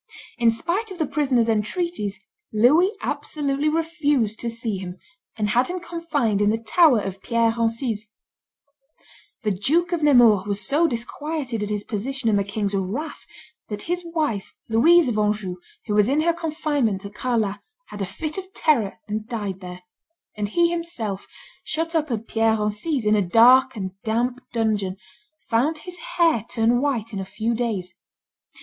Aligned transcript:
In 0.39 0.49
spite 0.49 0.89
of 0.89 0.97
the 0.97 1.05
prisoner's 1.05 1.47
entreaties, 1.47 2.19
Louis 2.51 2.89
absolutely 3.01 3.69
refused 3.69 4.39
to 4.39 4.49
see 4.49 4.79
him, 4.79 4.97
and 5.37 5.49
had 5.49 5.67
him 5.67 5.79
confined 5.79 6.41
in 6.41 6.49
the 6.49 6.57
tower 6.57 6.99
of 6.99 7.21
Pierre 7.21 7.51
Encise. 7.51 8.07
The 9.43 9.51
Duke 9.51 9.91
of 9.91 10.01
Nemours 10.01 10.47
was 10.47 10.59
so 10.67 10.87
disquieted 10.87 11.61
at 11.61 11.69
his 11.69 11.83
position 11.83 12.29
and 12.31 12.39
the 12.39 12.43
king's 12.43 12.73
wrath, 12.73 13.27
that 13.69 13.83
his 13.83 14.01
wife, 14.03 14.55
Louise 14.67 15.07
of 15.07 15.19
Anjou, 15.19 15.57
who 15.85 15.93
was 15.93 16.09
in 16.09 16.21
her 16.21 16.33
confinement 16.33 17.05
at 17.05 17.13
Carlat, 17.13 17.59
had 17.89 18.01
a 18.01 18.07
fit 18.07 18.39
of 18.39 18.51
terror 18.53 18.97
and 19.07 19.27
died 19.27 19.59
there; 19.59 19.83
and 20.35 20.47
he 20.49 20.71
himself, 20.71 21.27
shut 21.63 21.93
up 21.93 22.09
at 22.09 22.25
Pierre 22.25 22.55
Encise, 22.57 23.05
in 23.05 23.13
a 23.15 23.21
dark 23.21 23.75
and 23.75 23.91
damp 24.01 24.41
dungeon, 24.51 24.97
found 25.47 25.77
his 25.77 25.97
hair 26.17 26.43
turn 26.49 26.81
white 26.81 27.13
in 27.13 27.19
a 27.19 27.23
few 27.23 27.53
days. 27.53 27.99